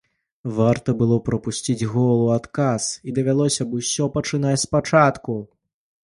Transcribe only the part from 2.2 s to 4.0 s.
у адказ, і давялося б